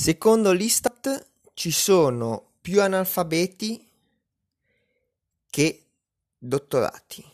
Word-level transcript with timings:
Secondo 0.00 0.52
l'Istat 0.52 1.26
ci 1.54 1.72
sono 1.72 2.52
più 2.60 2.80
analfabeti 2.80 3.84
che 5.50 5.86
dottorati. 6.38 7.24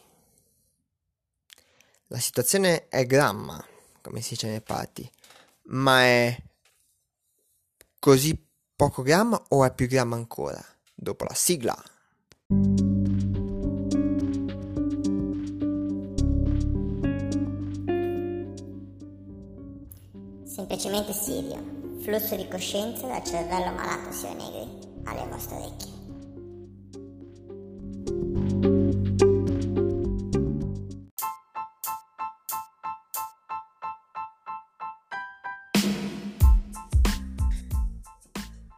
La 2.06 2.19
situazione 2.19 2.88
è 2.88 3.04
gramma, 3.04 3.62
come 4.00 4.22
si 4.22 4.30
dice 4.30 4.48
nei 4.48 4.62
parti, 4.62 5.08
ma 5.64 6.04
è 6.04 6.42
così 7.99 8.35
poco 8.74 9.03
gramma 9.03 9.40
o 9.51 9.62
è 9.62 9.72
più 9.74 9.87
gramma 9.87 10.17
ancora? 10.17 10.65
Dopo 10.94 11.24
la 11.24 11.35
sigla. 11.35 11.76
Semplicemente 20.46 21.12
Sirio. 21.12 21.84
Flusso 22.05 22.37
di 22.37 22.47
coscienza 22.48 23.07
dal 23.07 23.25
cervello 23.25 23.73
malato 23.73 24.12
Sio 24.12 24.29
Negri 24.35 24.69
alle 25.05 25.27
vostre 25.27 25.57
orecchie. 25.57 25.93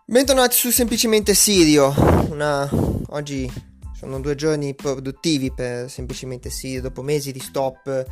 Bentornati 0.04 0.54
su 0.54 0.70
Semplicemente 0.70 1.34
Sirio. 1.34 1.92
Una... 2.30 2.70
Oggi 3.08 3.52
sono 3.92 4.20
due 4.20 4.36
giorni 4.36 4.76
produttivi 4.76 5.52
per 5.52 5.90
Semplicemente 5.90 6.48
Sirio. 6.48 6.80
Dopo 6.80 7.02
mesi 7.02 7.32
di 7.32 7.40
stop, 7.40 8.06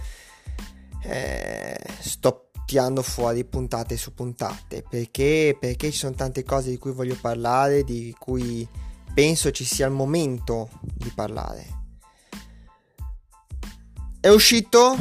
eh, 1.04 1.78
sto 2.00 2.43
tirando 2.64 3.02
fuori 3.02 3.44
puntate 3.44 3.96
su 3.96 4.14
puntate. 4.14 4.84
Perché? 4.88 5.56
Perché 5.58 5.90
ci 5.90 5.98
sono 5.98 6.14
tante 6.14 6.42
cose 6.42 6.70
di 6.70 6.78
cui 6.78 6.92
voglio 6.92 7.16
parlare, 7.20 7.84
di 7.84 8.14
cui 8.18 8.66
penso 9.12 9.50
ci 9.50 9.64
sia 9.64 9.86
il 9.86 9.92
momento 9.92 10.68
di 10.80 11.12
parlare. 11.14 11.82
È 14.20 14.28
uscito 14.28 14.96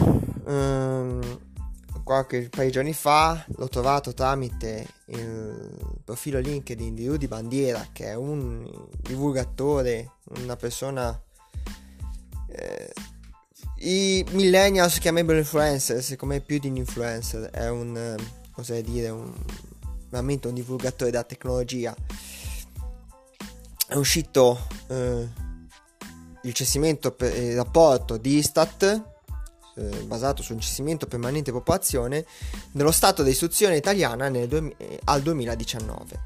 um, 0.45 1.39
qualche 2.03 2.49
paio 2.49 2.65
di 2.65 2.73
giorni 2.73 2.93
fa, 2.93 3.43
l'ho 3.55 3.69
trovato 3.69 4.13
tramite 4.13 4.85
il 5.05 6.01
profilo 6.03 6.39
LinkedIn 6.39 6.93
di 6.93 7.07
Rudy 7.07 7.27
Bandiera, 7.27 7.87
che 7.91 8.07
è 8.07 8.15
un 8.15 8.69
divulgatore, 8.99 10.11
una 10.41 10.55
persona... 10.55 11.19
Eh, 12.49 12.93
I 13.85 14.25
millennials 14.31 14.97
chiamano 14.97 15.33
influencer, 15.33 16.01
secondo 16.01 16.39
più 16.39 16.57
di 16.57 16.69
un 16.69 16.77
influencer, 16.77 17.49
è 17.49 17.69
un, 17.69 17.97
eh, 17.97 18.15
oserei 18.55 18.81
dire, 18.81 19.09
un, 19.09 19.33
veramente 20.09 20.47
un 20.47 20.53
divulgatore 20.53 21.11
della 21.11 21.25
tecnologia. 21.25 21.93
È 23.85 23.95
uscito 23.95 24.67
eh, 24.87 25.27
il 26.43 26.53
censimento 26.53 27.11
per 27.11 27.35
il 27.35 27.57
rapporto 27.57 28.15
di 28.15 28.37
Istat 28.37 28.83
eh, 29.75 30.03
basato 30.05 30.41
sul 30.41 30.61
censimento 30.61 31.05
permanente 31.05 31.51
popolazione 31.51 32.25
dello 32.71 32.91
stato 32.91 33.21
di 33.21 33.31
istruzione 33.31 33.75
italiana 33.75 34.29
nel, 34.29 34.73
eh, 34.77 34.99
al 35.03 35.21
2019. 35.21 36.19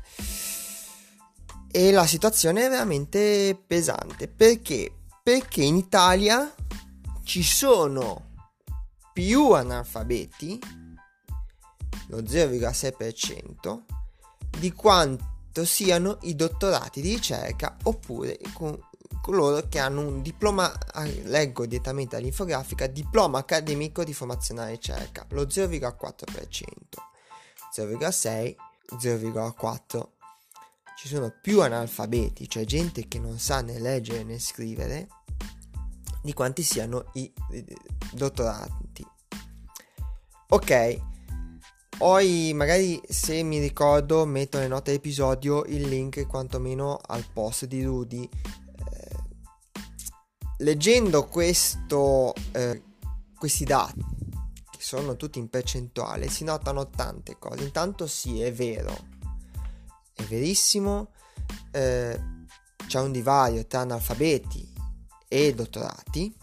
E 1.71 1.92
la 1.92 2.05
situazione 2.05 2.67
è 2.67 2.69
veramente 2.69 3.59
pesante 3.66 4.27
perché? 4.27 4.92
Perché 5.23 5.64
in 5.64 5.75
Italia 5.75 6.53
ci 7.28 7.44
sono 7.44 8.36
più 9.11 9.52
analfabeti, 9.52 10.58
lo 12.08 12.20
0,6%, 12.20 13.81
di 14.58 14.72
quanto 14.72 15.66
siano 15.66 16.20
i 16.22 16.36
dottorati 16.36 17.02
di 17.02 17.09
ricerca 17.09 17.75
oppure 17.83 18.39
con 18.53 18.80
coloro 19.22 19.67
che 19.67 19.78
hanno 19.78 20.08
un 20.08 20.22
diploma, 20.22 20.73
ah, 20.93 21.04
leggo 21.04 21.65
direttamente 21.65 22.15
dall'infografica, 22.15 22.88
diploma 22.88 23.39
accademico 23.39 24.05
di 24.05 24.14
formazione 24.14 24.61
alla 24.61 24.70
ricerca, 24.70 25.26
lo 25.32 25.44
0,4%, 25.44 26.23
0,6, 27.76 28.55
0,4. 29.02 30.08
Ci 30.95 31.08
sono 31.09 31.33
più 31.42 31.61
analfabeti, 31.61 32.48
cioè 32.48 32.64
gente 32.64 33.09
che 33.09 33.20
non 33.20 33.38
sa 33.38 33.61
né 33.61 33.80
leggere 33.80 34.23
né 34.23 34.39
scrivere, 34.39 35.09
di 36.27 36.33
quanti 36.33 36.61
siano 36.61 37.05
i 37.14 37.32
dottorati. 38.11 39.05
Ok, 40.49 41.02
poi 41.98 42.52
magari 42.54 43.02
se 43.08 43.42
mi 43.43 43.60
ricordo 43.60 44.26
metto 44.26 44.58
nelle 44.58 44.70
note 44.70 44.92
dell'episodio 44.92 45.64
il 45.64 45.88
link 45.88 46.27
quantomeno 46.27 46.99
al 47.02 47.26
post 47.32 47.65
di 47.65 47.82
Rudy 47.82 48.30
leggendo 50.58 51.27
questo, 51.27 52.33
eh, 52.52 52.82
questi 53.38 53.64
dati, 53.64 54.04
che 54.70 54.80
sono 54.80 55.15
tutti 55.15 55.39
in 55.39 55.49
percentuale, 55.49 56.30
si 56.30 56.44
notano 56.44 56.89
tante 56.89 57.38
cose. 57.38 57.64
Intanto 57.64 58.08
sì, 58.08 58.42
è 58.42 58.52
vero, 58.52 58.95
è 60.14 60.23
verissimo, 60.23 61.11
eh, 61.71 62.20
c'è 62.88 62.99
un 62.99 63.11
divario 63.11 63.65
tra 63.65 63.82
analfabeti 63.82 64.76
e 65.27 65.54
dottorati, 65.54 66.36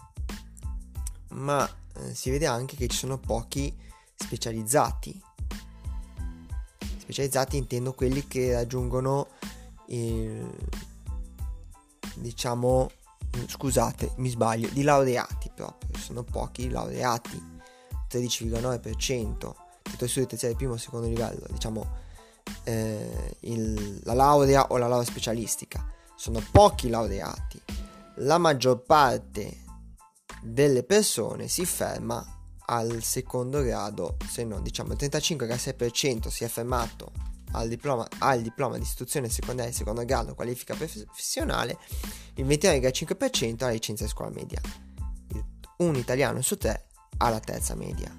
ma 1.29 1.67
eh, 1.67 2.13
si 2.13 2.29
vede 2.29 2.45
anche 2.45 2.75
che 2.75 2.87
ci 2.87 2.97
sono 2.97 3.17
pochi 3.17 3.75
specializzati. 4.15 5.21
Specializzati 6.97 7.57
intendo 7.57 7.93
quelli 7.93 8.27
che 8.27 8.53
raggiungono 8.53 9.27
il, 9.87 10.49
diciamo 12.15 12.89
scusate, 13.47 14.13
mi 14.17 14.29
sbaglio, 14.29 14.69
di 14.69 14.81
laureati 14.81 15.51
proprio, 15.53 15.97
sono 15.99 16.23
pochi 16.23 16.69
laureati, 16.69 17.53
13,9%, 18.09 19.53
titolo 19.81 20.09
studio 20.09 20.27
terziario 20.27 20.57
primo 20.57 20.75
e 20.75 20.77
secondo 20.77 21.07
livello, 21.07 21.45
diciamo 21.49 22.03
eh, 22.63 23.37
il, 23.41 23.99
la 24.03 24.13
laurea 24.13 24.67
o 24.67 24.77
la 24.77 24.87
laurea 24.87 25.05
specialistica, 25.05 25.85
sono 26.15 26.41
pochi 26.51 26.89
laureati, 26.89 27.61
la 28.17 28.37
maggior 28.37 28.81
parte 28.83 29.63
delle 30.41 30.83
persone 30.83 31.47
si 31.47 31.65
ferma 31.65 32.23
al 32.67 33.03
secondo 33.03 33.61
grado, 33.61 34.17
se 34.27 34.43
no 34.43 34.61
diciamo 34.61 34.93
il 34.93 34.97
35,6% 34.99 36.27
si 36.29 36.43
è 36.43 36.47
fermato 36.47 37.11
al 37.51 37.67
diploma, 37.67 38.07
al 38.19 38.41
diploma 38.41 38.77
di 38.77 38.83
istruzione 38.83 39.29
secondaria 39.29 39.71
di 39.71 39.77
secondo 39.77 40.03
grado 40.05 40.35
qualifica 40.35 40.75
professionale, 40.75 41.77
il 42.35 42.45
29,5% 42.45 43.63
alla 43.63 43.71
licenza 43.71 44.03
di 44.03 44.09
scuola 44.09 44.31
media, 44.31 44.59
un 45.77 45.95
italiano 45.95 46.41
su 46.41 46.57
tre 46.57 46.87
alla 47.17 47.39
terza 47.39 47.75
media. 47.75 48.13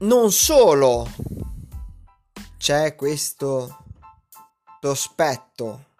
Non 0.00 0.30
solo 0.32 1.08
c'è 2.58 2.94
questo 2.94 3.84
prospetto 4.80 5.92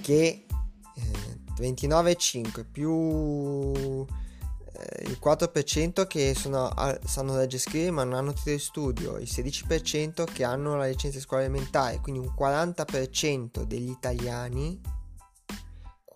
che 0.00 0.46
eh, 0.94 1.40
29,5 1.58 2.64
più 2.70 4.04
eh, 4.80 5.02
il 5.04 5.18
4% 5.22 6.06
che 6.06 6.34
sono, 6.34 6.72
sanno 7.04 7.36
leggere 7.36 7.56
e 7.56 7.66
scrivere 7.66 7.90
ma 7.90 8.04
non 8.04 8.14
hanno 8.14 8.32
titolo 8.32 8.56
di 8.56 8.62
studio, 8.62 9.16
il 9.18 9.28
16% 9.30 10.24
che 10.24 10.44
hanno 10.44 10.76
la 10.76 10.86
licenza 10.86 11.18
di 11.18 11.22
scuola 11.22 11.42
elementare, 11.44 12.00
quindi 12.00 12.20
un 12.20 12.32
40% 12.36 13.62
degli 13.62 13.90
italiani, 13.90 14.80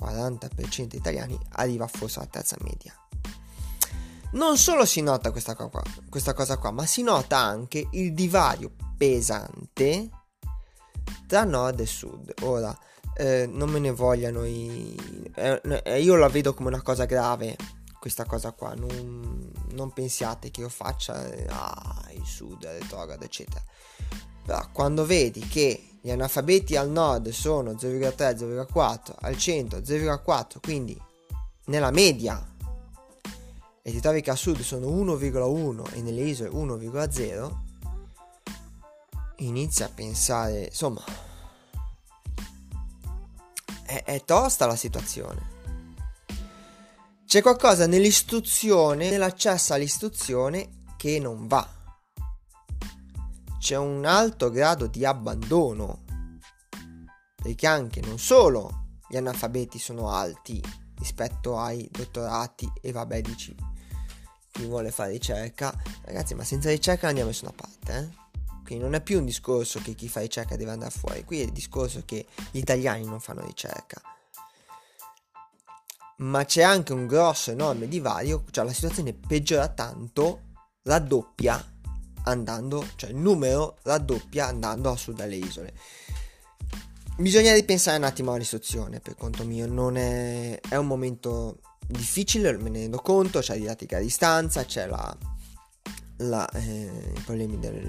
40% 0.00 0.86
degli 0.86 0.96
italiani 0.96 1.38
arriva 1.52 1.86
forse 1.86 2.20
alla 2.20 2.28
terza 2.28 2.56
media. 2.60 2.94
Non 4.32 4.56
solo 4.56 4.84
si 4.84 5.00
nota 5.00 5.30
questa, 5.30 5.54
qua, 5.54 5.70
questa 6.08 6.32
cosa 6.32 6.58
qua, 6.58 6.72
ma 6.72 6.86
si 6.86 7.02
nota 7.02 7.38
anche 7.38 7.86
il 7.92 8.12
divario 8.14 8.72
pesante 8.96 10.08
tra 11.28 11.44
nord 11.44 11.80
e 11.80 11.86
sud. 11.86 12.32
Ora, 12.42 12.76
eh, 13.16 13.46
non 13.46 13.70
me 13.70 13.78
ne 13.78 13.90
vogliano 13.90 14.44
i... 14.44 14.94
Eh, 15.34 16.00
io 16.00 16.16
la 16.16 16.28
vedo 16.28 16.54
come 16.54 16.68
una 16.68 16.82
cosa 16.82 17.04
grave 17.04 17.56
questa 18.04 18.26
cosa 18.26 18.52
qua, 18.52 18.74
non, 18.74 19.50
non 19.70 19.90
pensiate 19.94 20.50
che 20.50 20.60
io 20.60 20.68
faccia 20.68 21.26
ah, 21.48 22.06
il 22.12 22.26
sud, 22.26 22.62
retrogrado, 22.66 23.24
eccetera. 23.24 23.64
Però 24.44 24.60
quando 24.72 25.06
vedi 25.06 25.40
che 25.40 25.92
gli 26.02 26.10
analfabeti 26.10 26.76
al 26.76 26.90
nord 26.90 27.30
sono 27.30 27.72
0,3, 27.72 28.36
0,4, 28.36 29.14
al 29.20 29.38
centro 29.38 29.78
0,4, 29.78 30.56
quindi 30.60 31.00
nella 31.68 31.90
media, 31.90 32.46
e 33.80 33.90
ti 33.90 34.00
trovi 34.00 34.20
che 34.20 34.32
a 34.32 34.36
sud 34.36 34.60
sono 34.60 34.86
1,1 34.88 35.94
e 35.94 36.02
nelle 36.02 36.24
isole 36.24 36.50
1,0, 36.50 37.52
inizia 39.36 39.86
a 39.86 39.90
pensare, 39.94 40.64
insomma, 40.64 41.02
è, 44.02 44.04
è 44.04 44.24
tosta 44.24 44.66
la 44.66 44.76
situazione. 44.76 45.52
C'è 47.26 47.42
qualcosa 47.42 47.86
nell'istruzione, 47.86 49.10
nell'accesso 49.10 49.74
all'istruzione 49.74 50.82
che 50.96 51.18
non 51.18 51.46
va. 51.46 51.68
c'è 53.58 53.76
un 53.76 54.04
alto 54.04 54.50
grado 54.50 54.86
di 54.86 55.04
abbandono, 55.04 56.04
perché 57.34 57.66
anche 57.66 58.00
non 58.00 58.18
solo 58.18 58.98
gli 59.08 59.16
analfabeti 59.16 59.78
sono 59.78 60.10
alti 60.10 60.62
rispetto 60.98 61.58
ai 61.58 61.88
dottorati 61.90 62.70
e 62.80 62.92
vabbè 62.92 63.20
dici 63.20 63.54
chi 64.50 64.64
vuole 64.66 64.90
fare 64.90 65.12
ricerca, 65.12 65.74
ragazzi 66.02 66.34
ma 66.34 66.44
senza 66.44 66.70
ricerca 66.70 67.08
andiamo 67.08 67.30
da 67.30 67.34
nessuna 67.34 67.52
parte, 67.54 67.98
eh? 67.98 68.23
Quindi 68.64 68.84
non 68.84 68.94
è 68.94 69.00
più 69.02 69.18
un 69.18 69.24
discorso 69.24 69.80
che 69.80 69.94
chi 69.94 70.08
fa 70.08 70.20
ricerca 70.20 70.56
deve 70.56 70.72
andare 70.72 70.90
fuori, 70.90 71.24
qui 71.24 71.40
è 71.40 71.44
il 71.44 71.52
discorso 71.52 72.02
che 72.04 72.26
gli 72.50 72.58
italiani 72.58 73.04
non 73.04 73.20
fanno 73.20 73.44
ricerca. 73.44 74.00
Ma 76.16 76.44
c'è 76.44 76.62
anche 76.62 76.92
un 76.92 77.06
grosso, 77.06 77.50
enorme 77.50 77.88
divario, 77.88 78.44
cioè 78.50 78.64
la 78.64 78.72
situazione 78.72 79.12
peggiora 79.12 79.68
tanto, 79.68 80.40
raddoppia 80.82 81.72
andando, 82.24 82.86
cioè 82.96 83.10
il 83.10 83.16
numero 83.16 83.76
raddoppia 83.82 84.46
andando 84.46 84.90
a 84.90 84.96
sud 84.96 85.16
dalle 85.16 85.36
isole. 85.36 85.74
Bisogna 87.16 87.52
ripensare 87.52 87.98
un 87.98 88.04
attimo 88.04 88.32
all'istruzione, 88.32 89.00
per 89.00 89.14
conto 89.14 89.44
mio, 89.44 89.66
non 89.66 89.96
è, 89.96 90.58
è 90.60 90.76
un 90.76 90.86
momento 90.86 91.58
difficile, 91.86 92.56
me 92.56 92.70
ne 92.70 92.80
rendo 92.80 92.98
conto, 92.98 93.40
c'è 93.40 93.56
didattica 93.56 93.98
a 93.98 94.00
distanza, 94.00 94.64
c'è 94.64 94.86
la, 94.86 95.16
la, 96.28 96.48
eh, 96.50 97.12
i 97.16 97.20
problemi 97.20 97.58
della 97.58 97.80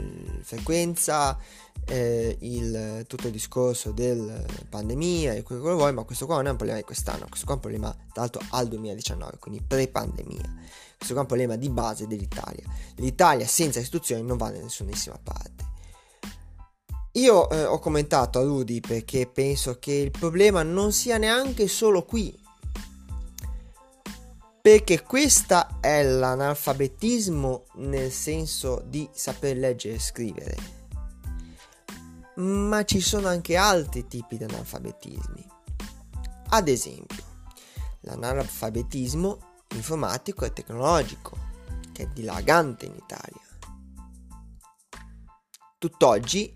frequenza, 0.41 1.37
eh, 1.85 2.37
il, 2.41 3.05
tutto 3.07 3.27
il 3.27 3.33
discorso 3.33 3.91
della 3.91 4.43
pandemia 4.69 5.33
e 5.33 5.43
quello 5.43 5.63
che 5.63 5.71
vuoi, 5.73 5.93
ma 5.93 6.03
questo 6.03 6.25
qua 6.25 6.35
non 6.35 6.47
è 6.47 6.49
un 6.51 6.55
problema 6.57 6.79
di 6.79 6.85
quest'anno, 6.85 7.25
questo 7.27 7.45
qua 7.45 7.53
è 7.53 7.57
un 7.57 7.61
problema 7.61 7.91
tra 7.91 8.21
l'altro 8.21 8.41
al 8.49 8.67
2019, 8.67 9.37
quindi 9.39 9.61
pre-pandemia. 9.65 10.53
Questo 10.97 11.13
qua 11.13 11.17
è 11.17 11.19
un 11.19 11.25
problema 11.25 11.55
di 11.55 11.69
base 11.69 12.07
dell'Italia. 12.07 12.63
L'Italia 12.95 13.45
senza 13.45 13.79
istituzioni 13.79 14.23
non 14.23 14.37
va 14.37 14.49
da 14.49 14.59
nessunissima 14.59 15.19
parte. 15.21 15.73
Io 17.13 17.49
eh, 17.49 17.63
ho 17.63 17.79
commentato 17.79 18.39
a 18.39 18.43
Rudy 18.43 18.81
perché 18.81 19.25
penso 19.25 19.79
che 19.79 19.93
il 19.93 20.11
problema 20.11 20.63
non 20.63 20.91
sia 20.91 21.17
neanche 21.17 21.67
solo 21.67 22.03
qui, 22.03 22.37
perché 24.65 25.03
questo 25.03 25.79
è 25.79 26.01
l'analfabetismo 26.01 27.65
nel 27.75 28.11
senso 28.11 28.81
di 28.87 29.07
saper 29.13 29.57
leggere 29.57 29.93
e 29.93 29.99
scrivere. 29.99 30.57
Ma 32.37 32.83
ci 32.83 32.99
sono 32.99 33.27
anche 33.27 33.57
altri 33.57 34.07
tipi 34.07 34.37
di 34.37 34.43
analfabetismi. 34.45 35.47
Ad 36.49 36.67
esempio, 36.67 37.23
l'analfabetismo 37.99 39.37
informatico 39.75 40.45
e 40.45 40.53
tecnologico, 40.53 41.37
che 41.91 42.01
è 42.01 42.07
dilagante 42.07 42.87
in 42.87 42.95
Italia. 42.95 43.45
Tutt'oggi, 45.77 46.55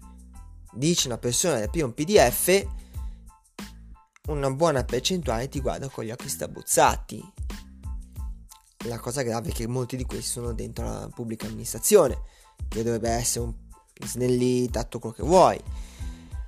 dice 0.71 1.07
una 1.07 1.19
persona 1.19 1.59
del 1.59 1.69
primo 1.69 1.91
PDF, 1.91 2.65
una 4.29 4.50
buona 4.50 4.83
percentuale 4.83 5.47
ti 5.47 5.61
guarda 5.61 5.89
con 5.89 6.03
gli 6.06 6.09
occhi 6.09 6.27
strabuzzati 6.27 7.33
la 8.85 8.99
cosa 8.99 9.23
grave 9.23 9.49
è 9.49 9.51
che 9.53 9.67
molti 9.67 9.97
di 9.97 10.05
questi 10.05 10.29
sono 10.29 10.53
dentro 10.53 10.85
la 10.85 11.09
pubblica 11.13 11.47
amministrazione, 11.47 12.21
che 12.67 12.83
dovrebbe 12.83 13.09
essere 13.09 13.45
un 13.45 13.53
snellita, 14.05 14.83
tutto 14.83 14.99
quello 14.99 15.15
che 15.15 15.23
vuoi. 15.23 15.59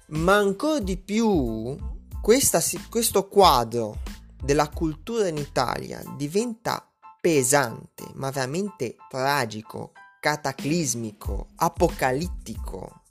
Ma 0.07 0.37
ancora 0.37 0.79
di 0.79 0.97
più, 0.97 1.75
questa, 2.21 2.61
questo 2.89 3.27
quadro 3.27 3.97
della 4.41 4.69
cultura 4.69 5.27
in 5.27 5.37
Italia 5.37 6.01
diventa 6.15 6.85
pesante, 7.19 8.05
ma 8.15 8.29
veramente 8.31 8.95
tragico, 9.09 9.91
cataclismico, 10.19 11.47
apocalittico. 11.55 13.01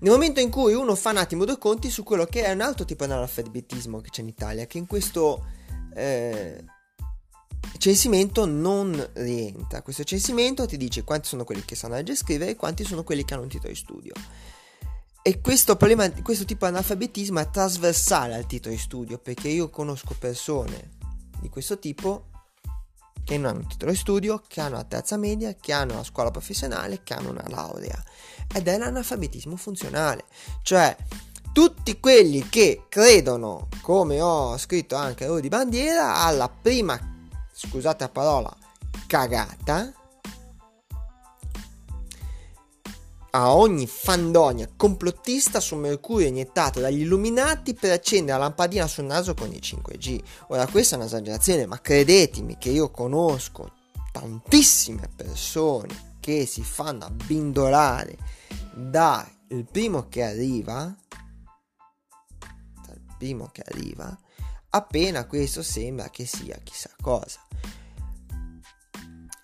Nel 0.00 0.10
momento 0.10 0.40
in 0.40 0.50
cui 0.50 0.74
uno 0.74 0.96
fa 0.96 1.10
un 1.10 1.18
attimo 1.18 1.44
due 1.44 1.58
conti 1.58 1.88
su 1.88 2.02
quello 2.02 2.24
che 2.24 2.44
è 2.44 2.52
un 2.52 2.60
altro 2.60 2.84
tipo 2.84 3.06
di 3.06 3.12
analfabetismo 3.12 4.00
che 4.00 4.10
c'è 4.10 4.22
in 4.22 4.28
Italia, 4.28 4.66
che 4.66 4.78
in 4.78 4.86
questo 4.86 5.46
eh, 5.94 6.64
censimento 7.78 8.46
non 8.46 9.10
rientra. 9.14 9.82
Questo 9.82 10.04
censimento 10.04 10.66
ti 10.66 10.76
dice 10.76 11.04
quanti 11.04 11.28
sono 11.28 11.44
quelli 11.44 11.64
che 11.64 11.74
sanno 11.74 11.94
leggere 11.94 12.12
e 12.12 12.20
scrivere 12.20 12.50
e 12.52 12.56
quanti 12.56 12.84
sono 12.84 13.04
quelli 13.04 13.24
che 13.24 13.34
hanno 13.34 13.42
un 13.44 13.48
titolo 13.48 13.72
di 13.72 13.78
studio. 13.78 14.12
E 15.24 15.40
questo, 15.40 15.76
problema, 15.76 16.10
questo 16.22 16.44
tipo 16.44 16.66
di 16.66 16.72
analfabetismo 16.72 17.38
è 17.38 17.48
trasversale 17.48 18.34
al 18.34 18.46
titolo 18.46 18.74
di 18.74 18.80
studio 18.80 19.18
perché 19.18 19.48
io 19.48 19.70
conosco 19.70 20.16
persone 20.18 20.90
di 21.40 21.48
questo 21.48 21.78
tipo 21.78 22.30
che 23.24 23.36
non 23.36 23.50
hanno 23.50 23.60
un 23.60 23.68
titolo 23.68 23.92
di 23.92 23.96
studio, 23.96 24.42
che 24.48 24.60
hanno 24.60 24.76
la 24.76 24.84
terza 24.84 25.16
media, 25.16 25.54
che 25.54 25.72
hanno 25.72 25.94
la 25.94 26.02
scuola 26.02 26.32
professionale, 26.32 27.02
che 27.04 27.14
hanno 27.14 27.30
una 27.30 27.46
laurea. 27.46 28.02
Ed 28.52 28.66
è 28.66 28.76
l'analfabetismo 28.76 29.54
funzionale. 29.54 30.24
Cioè, 30.62 30.96
tutti 31.52 32.00
quelli 32.00 32.48
che 32.48 32.86
credono, 32.88 33.68
come 33.80 34.20
ho 34.20 34.58
scritto 34.58 34.96
anche 34.96 35.24
a 35.24 35.28
Rudy 35.28 35.48
Bandiera, 35.48 36.16
alla 36.16 36.48
prima 36.48 37.11
scusate 37.68 38.04
la 38.04 38.10
parola, 38.10 38.56
cagata 39.06 39.92
a 43.34 43.54
ogni 43.54 43.86
fandonia 43.86 44.68
complottista 44.76 45.58
su 45.58 45.76
Mercurio 45.76 46.26
iniettato 46.26 46.80
dagli 46.80 47.00
illuminati 47.00 47.72
per 47.74 47.92
accendere 47.92 48.38
la 48.38 48.44
lampadina 48.44 48.86
sul 48.86 49.04
naso 49.04 49.32
con 49.34 49.50
il 49.50 49.60
5G. 49.62 50.22
Ora 50.48 50.66
questa 50.66 50.96
è 50.96 50.98
un'esagerazione, 50.98 51.66
ma 51.66 51.80
credetemi 51.80 52.58
che 52.58 52.70
io 52.70 52.90
conosco 52.90 53.72
tantissime 54.12 55.08
persone 55.14 56.16
che 56.20 56.44
si 56.46 56.62
fanno 56.62 57.06
abbindolare 57.06 58.18
dal 58.74 59.26
primo 59.70 60.08
che 60.08 60.22
arriva, 60.22 60.94
dal 62.86 63.00
primo 63.16 63.48
che 63.50 63.62
arriva, 63.66 64.16
appena 64.74 65.26
questo 65.26 65.62
sembra 65.62 66.10
che 66.10 66.26
sia 66.26 66.58
chissà 66.62 66.90
cosa. 67.00 67.40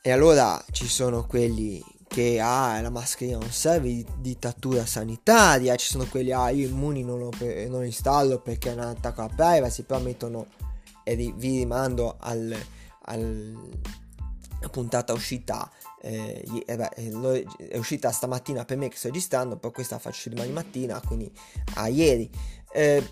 E 0.00 0.10
allora 0.10 0.62
ci 0.70 0.86
sono 0.86 1.26
quelli 1.26 1.82
che 2.06 2.40
ah, 2.40 2.80
la 2.80 2.90
mascherina 2.90 3.38
non 3.38 3.50
serve, 3.50 4.04
dittatura 4.18 4.86
sanitaria, 4.86 5.76
ci 5.76 5.88
sono 5.88 6.06
quelli 6.06 6.32
ah, 6.32 6.48
io 6.48 6.68
immuni 6.68 7.04
non 7.04 7.18
lo, 7.18 7.30
non 7.68 7.84
installo 7.84 8.40
perché 8.40 8.70
è 8.70 8.72
un 8.72 8.80
attacco 8.80 9.20
alla 9.20 9.34
privacy, 9.34 9.82
però 9.82 10.00
mettono 10.00 10.46
e 11.04 11.16
vi 11.16 11.58
rimando 11.58 12.16
al, 12.18 12.56
al 13.02 13.56
puntata 14.70 15.12
uscita 15.12 15.70
eh, 16.00 16.44
eh, 16.66 16.90
eh, 16.94 17.46
è 17.68 17.76
uscita 17.76 18.10
stamattina 18.10 18.64
per 18.64 18.76
me 18.76 18.88
che 18.88 18.96
sto 18.96 19.08
registrando 19.08 19.56
poi 19.56 19.72
questa 19.72 19.96
la 19.96 20.00
faccio 20.00 20.28
domani 20.30 20.52
mattina 20.52 21.00
quindi 21.00 21.30
a 21.74 21.88
ieri 21.88 22.30
eh, 22.72 23.02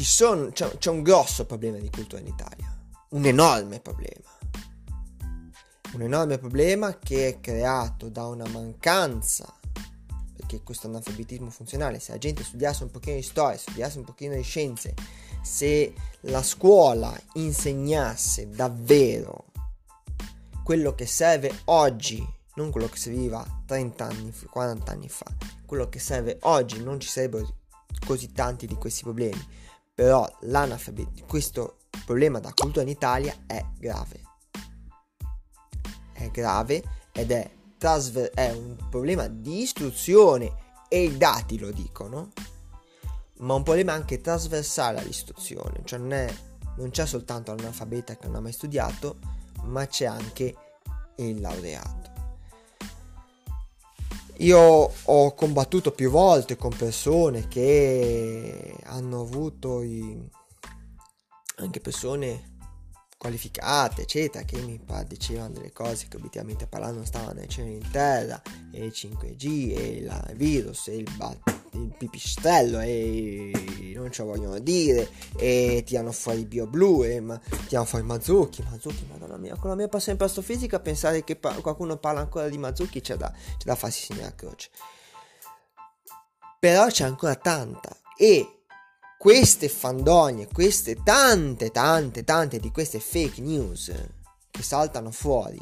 sono, 0.00 0.48
c'è, 0.52 0.78
c'è 0.78 0.88
un 0.88 1.02
grosso 1.02 1.44
problema 1.44 1.76
di 1.76 1.90
cultura 1.90 2.22
in 2.22 2.28
Italia, 2.28 2.74
un 3.10 3.26
enorme 3.26 3.78
problema. 3.78 4.30
Un 5.92 6.00
enorme 6.00 6.38
problema 6.38 6.98
che 6.98 7.28
è 7.28 7.40
creato 7.40 8.08
da 8.08 8.26
una 8.26 8.48
mancanza, 8.48 9.52
perché 10.34 10.62
questo 10.62 10.86
analfabetismo 10.86 11.50
funzionale, 11.50 12.00
se 12.00 12.12
la 12.12 12.18
gente 12.18 12.42
studiasse 12.42 12.84
un 12.84 12.90
pochino 12.90 13.16
di 13.16 13.22
storia, 13.22 13.58
studiasse 13.58 13.98
un 13.98 14.04
pochino 14.04 14.34
di 14.34 14.42
scienze, 14.42 14.94
se 15.42 15.92
la 16.20 16.42
scuola 16.42 17.14
insegnasse 17.34 18.48
davvero 18.48 19.48
quello 20.64 20.94
che 20.94 21.04
serve 21.04 21.52
oggi, 21.66 22.26
non 22.54 22.70
quello 22.70 22.88
che 22.88 22.96
serviva 22.96 23.44
30 23.66 24.04
anni, 24.06 24.32
40 24.50 24.90
anni 24.90 25.10
fa, 25.10 25.26
quello 25.66 25.90
che 25.90 25.98
serve 25.98 26.38
oggi, 26.42 26.82
non 26.82 26.98
ci 26.98 27.08
sarebbero 27.08 27.46
così 28.06 28.32
tanti 28.32 28.66
di 28.66 28.76
questi 28.76 29.02
problemi 29.02 29.60
però 29.94 30.28
l'analfabetismo, 30.42 31.26
questo 31.26 31.78
problema 32.04 32.38
da 32.40 32.52
cultura 32.54 32.82
in 32.82 32.88
Italia 32.88 33.34
è 33.46 33.64
grave. 33.78 34.20
È 36.12 36.30
grave 36.30 36.82
ed 37.12 37.30
è, 37.30 37.50
trasver- 37.78 38.32
è 38.34 38.50
un 38.50 38.76
problema 38.88 39.28
di 39.28 39.62
istruzione 39.62 40.70
e 40.88 41.04
i 41.04 41.16
dati 41.16 41.58
lo 41.58 41.70
dicono, 41.70 42.32
ma 43.38 43.54
un 43.54 43.62
problema 43.62 43.92
anche 43.92 44.20
trasversale 44.20 45.00
all'istruzione, 45.00 45.80
cioè 45.84 45.98
non, 45.98 46.12
è, 46.12 46.34
non 46.76 46.90
c'è 46.90 47.06
soltanto 47.06 47.54
l'analfabeta 47.54 48.16
che 48.16 48.26
non 48.26 48.36
ha 48.36 48.40
mai 48.40 48.52
studiato, 48.52 49.18
ma 49.64 49.86
c'è 49.86 50.04
anche 50.06 50.54
il 51.16 51.40
laureato. 51.40 52.11
Io 54.38 54.58
ho 55.02 55.34
combattuto 55.34 55.92
più 55.92 56.10
volte 56.10 56.56
con 56.56 56.74
persone 56.76 57.48
che 57.48 58.74
hanno 58.84 59.20
avuto 59.20 59.82
i... 59.82 60.28
anche 61.56 61.80
persone 61.80 62.50
qualificate, 63.22 64.02
eccetera, 64.02 64.44
che 64.44 64.60
mi 64.62 64.80
dicevano 65.06 65.52
delle 65.52 65.72
cose 65.72 66.08
che 66.08 66.16
obiettivamente 66.16 66.66
parlando 66.66 67.04
stavano 67.04 67.34
nel 67.34 67.48
cielo 67.48 67.68
in 67.68 67.88
terra, 67.92 68.42
e 68.72 68.84
il 68.84 68.92
5G, 68.92 69.78
e 69.78 69.86
il 69.98 70.32
virus, 70.34 70.88
e 70.88 70.96
il 70.96 71.08
bat- 71.16 71.61
il 71.72 71.94
pipistrello 71.96 72.80
e 72.80 73.92
non 73.94 74.10
ce 74.10 74.22
lo 74.22 74.28
vogliono 74.28 74.58
dire 74.58 75.08
e 75.36 75.82
tirano 75.86 76.12
fuori 76.12 76.44
BioBlue 76.44 77.14
e 77.14 77.20
ma, 77.20 77.40
tirano 77.66 77.86
fuori 77.86 78.04
Mazucchi 78.04 78.62
Mazucchi 78.68 79.06
madonna 79.10 79.36
mia 79.36 79.56
con 79.56 79.70
la 79.70 79.76
mia 79.76 79.88
passione 79.88 80.18
per 80.18 80.30
fisica 80.30 80.80
pensare 80.80 81.24
che 81.24 81.36
pa- 81.36 81.54
qualcuno 81.60 81.96
parla 81.96 82.20
ancora 82.20 82.48
di 82.48 82.58
Mazucchi 82.58 83.00
c'è 83.00 83.16
da, 83.16 83.32
c'è 83.32 83.64
da 83.64 83.74
farsi 83.74 84.04
segnare 84.04 84.28
a 84.28 84.32
croce. 84.32 84.70
Però 86.58 86.86
c'è 86.86 87.04
ancora 87.04 87.34
tanta 87.34 87.96
e 88.16 88.62
queste 89.18 89.68
fandonie, 89.68 90.48
queste 90.52 91.02
tante, 91.02 91.70
tante, 91.70 92.24
tante 92.24 92.58
di 92.58 92.70
queste 92.70 93.00
fake 93.00 93.40
news 93.40 93.92
che 94.50 94.62
saltano 94.62 95.10
fuori, 95.10 95.60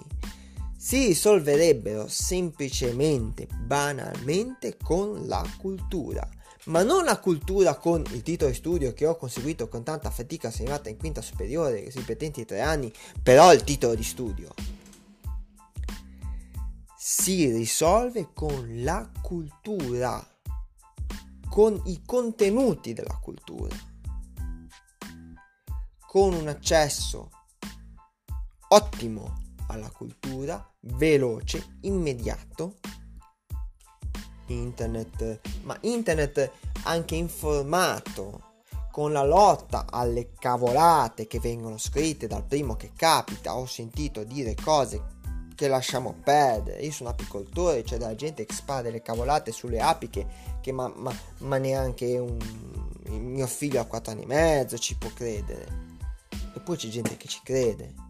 si 0.83 1.09
risolverebbero 1.09 2.09
semplicemente, 2.09 3.47
banalmente 3.47 4.79
con 4.83 5.27
la 5.27 5.47
cultura. 5.59 6.27
Ma 6.65 6.83
non 6.83 7.05
la 7.05 7.19
cultura 7.19 7.77
con 7.77 8.03
il 8.13 8.23
titolo 8.23 8.51
di 8.51 8.57
studio 8.57 8.95
che 8.95 9.05
ho 9.05 9.15
conseguito 9.17 9.69
con 9.69 9.83
tanta 9.83 10.09
fatica, 10.11 10.51
sono 10.51 10.81
in 10.87 10.97
quinta 10.97 11.21
superiore, 11.21 11.91
ripetenti 11.91 12.47
tre 12.47 12.63
anni, 12.63 12.91
però 13.23 13.53
il 13.53 13.63
titolo 13.63 13.95
di 13.95 14.03
studio. 14.03 14.55
Si 16.97 17.53
risolve 17.53 18.31
con 18.33 18.83
la 18.83 19.07
cultura 19.21 20.27
con 21.51 21.79
i 21.87 22.01
contenuti 22.07 22.95
della 22.95 23.19
cultura, 23.21 23.77
con 26.07 26.33
un 26.33 26.49
accesso 26.49 27.29
ottimo 28.69 29.40
alla 29.71 29.91
cultura, 29.91 30.65
veloce, 30.81 31.79
immediato. 31.83 32.75
Internet, 34.47 35.41
ma 35.63 35.77
internet 35.83 36.51
anche 36.83 37.15
informato 37.15 38.49
con 38.91 39.13
la 39.13 39.25
lotta 39.25 39.87
alle 39.89 40.33
cavolate 40.39 41.27
che 41.27 41.39
vengono 41.39 41.79
scritte 41.79 42.27
dal 42.27 42.45
primo 42.45 42.75
che 42.75 42.91
capita. 42.95 43.57
Ho 43.57 43.67
sentito 43.67 44.25
dire 44.25 44.55
cose 44.55 45.19
che 45.55 45.69
lasciamo 45.69 46.15
perdere. 46.25 46.81
Io 46.81 46.91
sono 46.91 47.11
apicoltore, 47.11 47.83
c'è 47.83 47.99
della 47.99 48.15
gente 48.15 48.45
che 48.45 48.55
spara 48.55 48.83
delle 48.83 49.03
cavolate 49.03 49.53
sulle 49.53 49.81
api 49.81 50.09
che, 50.09 50.73
ma, 50.73 50.93
ma, 50.97 51.15
ma, 51.39 51.59
neanche 51.59 52.19
un, 52.19 52.39
mio 53.11 53.47
figlio 53.47 53.81
a 53.81 53.85
4 53.85 54.13
anni 54.13 54.23
e 54.23 54.27
mezzo 54.27 54.79
ci 54.79 54.97
può 54.97 55.11
credere. 55.15 55.89
Eppure 56.55 56.79
c'è 56.79 56.89
gente 56.89 57.17
che 57.17 57.29
ci 57.29 57.41
crede. 57.45 58.10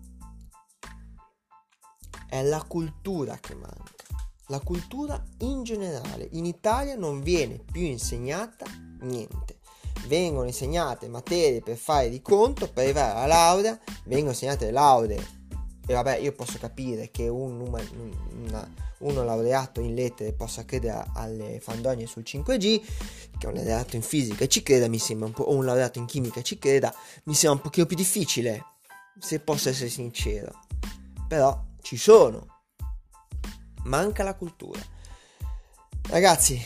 È 2.31 2.43
la 2.43 2.65
cultura 2.67 3.37
che 3.41 3.55
manca. 3.55 3.93
La 4.47 4.61
cultura 4.61 5.23
in 5.41 5.65
generale. 5.65 6.29
In 6.33 6.47
Italia 6.47 6.97
non 6.97 7.21
viene 7.21 7.63
più 7.71 7.83
insegnata 7.83 8.67
niente 9.01 9.59
vengono 10.07 10.47
insegnate 10.47 11.09
materie 11.09 11.61
per 11.61 11.77
fare 11.77 12.09
di 12.09 12.23
conto, 12.23 12.69
per 12.69 12.85
arrivare 12.85 13.13
alla 13.13 13.27
laurea, 13.27 13.79
vengono 14.05 14.31
insegnate 14.31 14.71
lauree 14.71 15.39
e 15.91 15.95
vabbè, 15.95 16.19
io 16.19 16.31
posso 16.31 16.57
capire 16.59 17.11
che 17.11 17.27
un, 17.27 17.61
una, 17.61 18.73
uno 18.99 19.25
laureato 19.25 19.81
in 19.81 19.95
lettere 19.95 20.33
possa 20.33 20.65
credere 20.65 21.05
alle 21.15 21.59
fandonie 21.61 22.07
sul 22.07 22.23
5G, 22.25 22.81
che 23.37 23.47
un 23.49 23.55
laureato 23.55 23.97
in 23.97 24.03
fisica 24.03 24.47
ci 24.47 24.63
creda, 24.63 24.87
mi 24.87 25.01
sembra 25.01 25.27
un 25.27 25.33
po', 25.33 25.43
o 25.43 25.55
un 25.55 25.65
laureato 25.65 25.99
in 25.99 26.05
chimica 26.05 26.43
ci 26.43 26.59
creda, 26.59 26.95
mi 27.25 27.35
sembra 27.35 27.59
un 27.59 27.65
pochino 27.65 27.87
più 27.87 27.97
difficile, 27.97 28.65
se 29.19 29.41
posso 29.41 29.69
essere 29.69 29.89
sincero. 29.89 30.53
Però 31.27 31.61
ci 31.81 31.97
sono. 31.97 32.63
Manca 33.85 34.23
la 34.23 34.35
cultura. 34.35 34.81
Ragazzi, 36.09 36.61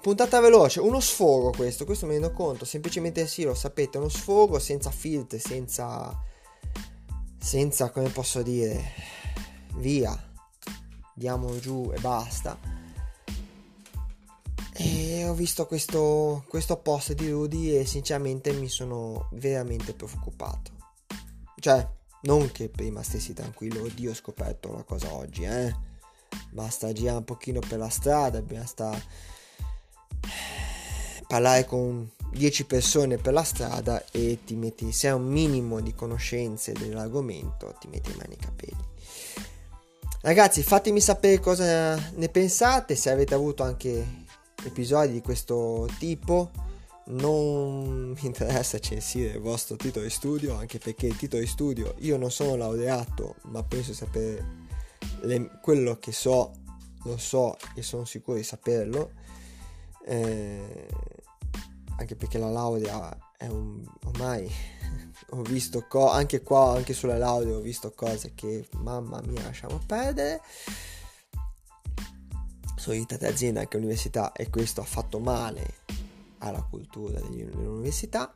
puntata 0.00 0.40
veloce, 0.40 0.80
uno 0.80 1.00
sfogo 1.00 1.50
questo, 1.50 1.84
questo 1.84 2.06
mi 2.06 2.12
rendo 2.12 2.32
conto, 2.32 2.64
semplicemente 2.64 3.26
sì, 3.26 3.44
lo 3.44 3.54
sapete, 3.54 3.98
uno 3.98 4.08
sfogo 4.08 4.58
senza 4.58 4.90
filtri, 4.90 5.38
senza 5.38 6.26
senza, 7.38 7.90
come 7.90 8.10
posso 8.10 8.42
dire, 8.42 8.92
via, 9.76 10.14
diamo 11.14 11.58
giù 11.58 11.90
e 11.94 12.00
basta. 12.00 12.58
E 14.72 15.24
ho 15.26 15.34
visto 15.34 15.66
questo, 15.66 16.44
questo 16.46 16.76
post 16.76 17.14
di 17.14 17.30
Rudy 17.30 17.76
e 17.76 17.86
sinceramente 17.86 18.52
mi 18.52 18.68
sono 18.68 19.28
veramente 19.32 19.94
preoccupato. 19.94 20.72
Cioè, 21.58 21.88
non 22.22 22.50
che 22.50 22.68
prima 22.68 23.02
stessi 23.02 23.32
tranquillo, 23.32 23.82
oddio 23.82 24.10
ho 24.10 24.14
scoperto 24.14 24.72
la 24.72 24.82
cosa 24.82 25.12
oggi, 25.12 25.44
eh. 25.44 25.74
Basta 26.50 26.92
girare 26.92 27.18
un 27.18 27.24
pochino 27.24 27.60
per 27.60 27.78
la 27.78 27.88
strada, 27.88 28.40
basta 28.42 28.90
parlare 31.26 31.64
con 31.64 32.10
10 32.32 32.64
persone 32.64 33.16
per 33.16 33.32
la 33.32 33.42
strada 33.42 34.04
e 34.10 34.40
ti 34.44 34.54
metti, 34.56 34.92
se 34.92 35.08
hai 35.08 35.14
un 35.14 35.26
minimo 35.26 35.80
di 35.80 35.94
conoscenze 35.94 36.72
dell'argomento, 36.72 37.74
ti 37.78 37.88
metti 37.88 38.10
in 38.10 38.16
mano 38.16 38.32
i 38.32 38.36
capelli. 38.36 38.86
Ragazzi, 40.20 40.62
fatemi 40.62 41.00
sapere 41.00 41.38
cosa 41.38 41.94
ne 41.94 42.28
pensate, 42.28 42.96
se 42.96 43.10
avete 43.10 43.34
avuto 43.34 43.62
anche 43.62 44.26
episodi 44.64 45.12
di 45.12 45.20
questo 45.20 45.88
tipo. 45.98 46.50
Non 47.10 48.10
mi 48.10 48.26
interessa 48.26 48.78
censire 48.78 49.32
il 49.32 49.40
vostro 49.40 49.76
titolo 49.76 50.04
di 50.04 50.10
studio, 50.10 50.54
anche 50.56 50.78
perché 50.78 51.06
il 51.06 51.16
titolo 51.16 51.42
di 51.42 51.48
studio 51.48 51.94
io 52.00 52.18
non 52.18 52.30
sono 52.30 52.54
laureato, 52.56 53.36
ma 53.44 53.62
penso 53.62 53.94
sapere 53.94 54.66
le, 55.22 55.58
quello 55.62 55.98
che 55.98 56.12
so, 56.12 56.52
lo 57.04 57.16
so 57.16 57.56
e 57.74 57.82
sono 57.82 58.04
sicuro 58.04 58.36
di 58.36 58.42
saperlo. 58.42 59.12
Eh, 60.04 60.86
anche 61.98 62.14
perché 62.14 62.38
la 62.38 62.50
laurea 62.50 63.16
è 63.36 63.46
un 63.46 63.84
ormai 64.04 64.50
ho 65.30 65.42
visto 65.42 65.86
co- 65.88 66.10
anche 66.10 66.42
qua 66.42 66.74
anche 66.74 66.92
sulla 66.92 67.18
laurea 67.18 67.56
ho 67.56 67.60
visto 67.60 67.90
cose 67.90 68.32
che 68.34 68.68
mamma 68.78 69.20
mia 69.26 69.42
lasciamo 69.42 69.80
perdere 69.84 70.40
sono 72.76 72.92
diventate 72.92 73.26
aziende 73.26 73.60
anche 73.60 73.76
università 73.76 74.32
e 74.32 74.48
questo 74.48 74.80
ha 74.80 74.84
fatto 74.84 75.18
male 75.18 75.86
alla 76.38 76.62
cultura 76.62 77.20
dell'università. 77.20 78.34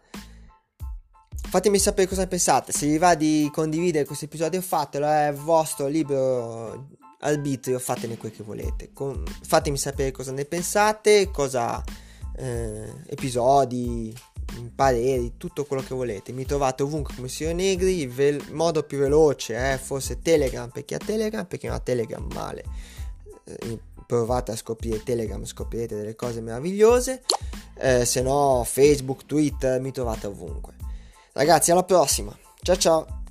Fatemi 1.48 1.78
sapere 1.78 2.08
cosa 2.08 2.26
pensate. 2.26 2.72
Se 2.72 2.86
vi 2.86 2.98
va 2.98 3.14
di 3.14 3.50
condividere 3.52 4.04
questo 4.04 4.24
episodio 4.24 4.60
fatelo. 4.60 5.06
È 5.06 5.32
vostro 5.32 5.86
libero 5.86 6.88
arbitrio. 7.20 7.78
Fatene 7.78 8.16
quel 8.16 8.32
che 8.32 8.42
volete. 8.42 8.92
Con- 8.92 9.24
fatemi 9.42 9.76
sapere 9.76 10.10
cosa 10.12 10.32
ne 10.32 10.44
pensate 10.44 11.30
cosa 11.30 11.82
eh, 12.36 12.90
episodi, 13.06 14.14
pareri, 14.74 15.34
tutto 15.36 15.64
quello 15.64 15.82
che 15.82 15.94
volete. 15.94 16.32
Mi 16.32 16.44
trovate 16.44 16.82
ovunque 16.82 17.14
come 17.14 17.28
Siro 17.28 17.52
Negri, 17.52 18.00
il 18.00 18.10
ve- 18.10 18.40
modo 18.50 18.82
più 18.82 18.98
veloce 18.98 19.54
è 19.54 19.74
eh, 19.74 19.78
forse 19.78 20.20
Telegram 20.20 20.68
per 20.70 20.84
chi 20.84 20.94
ha 20.94 20.98
Telegram, 20.98 21.46
perché 21.46 21.66
non 21.66 21.76
ha 21.76 21.80
Telegram 21.80 22.26
male. 22.32 22.64
Eh, 23.44 23.80
provate 24.12 24.52
a 24.52 24.56
scoprire 24.56 25.02
Telegram, 25.02 25.42
scoprirete 25.42 25.96
delle 25.96 26.14
cose 26.14 26.42
meravigliose. 26.42 27.22
Eh, 27.78 28.04
se 28.04 28.20
no 28.20 28.62
Facebook, 28.64 29.24
Twitter, 29.24 29.80
mi 29.80 29.90
trovate 29.90 30.26
ovunque. 30.26 30.74
Ragazzi, 31.32 31.70
alla 31.70 31.84
prossima. 31.84 32.36
Ciao 32.60 32.76
ciao. 32.76 33.21